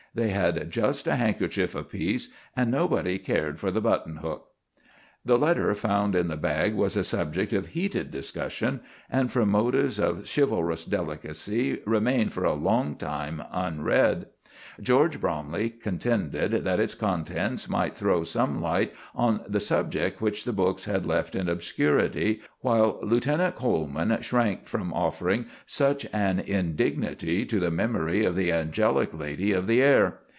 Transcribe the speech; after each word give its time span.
They 0.13 0.31
had 0.31 0.69
just 0.71 1.07
a 1.07 1.15
handkerchief 1.15 1.73
apiece, 1.73 2.27
and 2.53 2.69
nobody 2.69 3.17
cared 3.17 3.61
for 3.61 3.71
the 3.71 3.79
button 3.79 4.17
hook. 4.17 4.49
The 5.23 5.37
letter 5.37 5.73
found 5.75 6.15
in 6.15 6.27
the 6.27 6.35
bag 6.35 6.73
was 6.73 6.97
a 6.97 7.03
subject 7.05 7.53
of 7.53 7.67
heated 7.67 8.11
discussion, 8.11 8.81
and 9.09 9.31
from 9.31 9.49
motives 9.49 9.99
of 9.99 10.27
chivalrous 10.29 10.83
delicacy 10.83 11.79
remained 11.85 12.33
for 12.33 12.43
a 12.43 12.53
long 12.53 12.95
time 12.95 13.41
unread. 13.51 14.25
George 14.81 15.21
Bromley 15.21 15.69
contended 15.69 16.51
that 16.53 16.79
its 16.79 16.95
contents 16.95 17.69
might 17.69 17.95
throw 17.95 18.23
some 18.23 18.61
light 18.61 18.93
on 19.13 19.41
the 19.47 19.59
subject 19.59 20.21
which 20.21 20.43
the 20.43 20.53
books 20.53 20.85
had 20.85 21.05
left 21.05 21.35
in 21.35 21.47
obscurity, 21.47 22.41
while 22.61 22.97
Lieutenant 23.03 23.55
Coleman 23.55 24.17
shrank 24.21 24.65
from 24.65 24.91
offering 24.91 25.45
such 25.67 26.07
an 26.11 26.39
indignity 26.39 27.45
to 27.45 27.59
the 27.59 27.71
memory 27.71 28.25
of 28.25 28.35
the 28.35 28.51
angelic 28.51 29.13
lady 29.13 29.51
of 29.51 29.67
the 29.67 29.83
air. 29.83 30.17